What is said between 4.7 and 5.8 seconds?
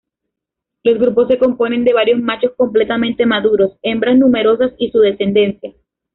y su descendencia.